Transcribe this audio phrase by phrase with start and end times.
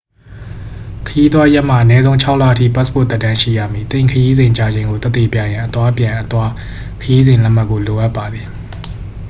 [1.07, 6.51] ခရီးသွားရက်မှ အနည်းဆုံး ၆ လအထိ ပတ်စ်ပို့သက်တမ်း ရှိရမည်။ သင့်ခရီးစဉ် ကြာချိန်ကို သက်သေပြရန် အသွားအပြန်/အသွား
[7.01, 8.47] ခရီးစဉ်လက်မှတ်ကို လိုအပ်ပါသည်။